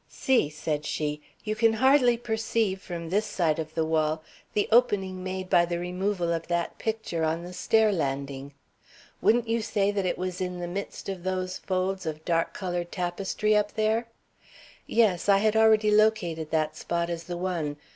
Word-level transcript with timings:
"See!" 0.09 0.49
said 0.49 0.83
she, 0.83 1.21
"you 1.43 1.55
can 1.55 1.73
hardly 1.73 2.17
perceive 2.17 2.81
from 2.81 3.07
this 3.11 3.27
side 3.27 3.59
of 3.59 3.75
the 3.75 3.85
wall 3.85 4.23
the 4.55 4.67
opening 4.71 5.23
made 5.23 5.47
by 5.47 5.63
the 5.63 5.77
removal 5.77 6.33
of 6.33 6.47
that 6.47 6.79
picture 6.79 7.23
on 7.23 7.43
the 7.43 7.53
stair 7.53 7.91
landing. 7.91 8.51
Wouldn't 9.21 9.47
you 9.47 9.61
say 9.61 9.91
that 9.91 10.07
it 10.07 10.17
was 10.17 10.41
in 10.41 10.57
the 10.59 10.67
midst 10.67 11.07
of 11.07 11.21
those 11.21 11.59
folds 11.59 12.07
of 12.07 12.25
dark 12.25 12.51
colored 12.51 12.91
tapestry 12.91 13.55
up 13.55 13.73
there?" 13.73 14.07
"Yes, 14.87 15.29
I 15.29 15.37
had 15.37 15.55
already 15.55 15.91
located 15.91 16.49
that 16.49 16.75
spot 16.75 17.11
as 17.11 17.25
the 17.25 17.37
one. 17.37 17.77